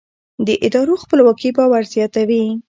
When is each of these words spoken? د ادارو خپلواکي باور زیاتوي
د 0.45 0.49
ادارو 0.65 0.95
خپلواکي 1.03 1.49
باور 1.57 1.83
زیاتوي 1.93 2.43